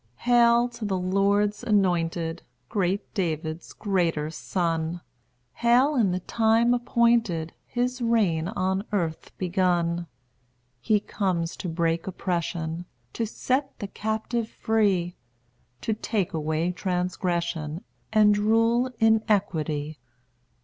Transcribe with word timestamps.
Hail 0.15 0.67
to 0.69 0.83
the 0.83 0.97
Lord's 0.97 1.63
anointed! 1.63 2.41
Great 2.69 3.13
David's 3.13 3.71
greater 3.71 4.31
Son! 4.31 5.01
Hail, 5.53 5.93
in 5.95 6.09
the 6.09 6.21
time 6.21 6.73
appointed, 6.73 7.53
His 7.67 8.01
reign 8.01 8.47
on 8.47 8.83
earth 8.91 9.31
begun! 9.37 10.07
He 10.79 10.99
comes 10.99 11.55
to 11.57 11.69
break 11.69 12.07
oppression, 12.07 12.85
To 13.13 13.27
set 13.27 13.77
the 13.77 13.85
captive 13.85 14.49
free, 14.49 15.17
To 15.81 15.93
take 15.93 16.33
away 16.33 16.71
transgression, 16.71 17.83
And 18.11 18.39
rule 18.39 18.89
in 18.97 19.21
equity. 19.29 19.99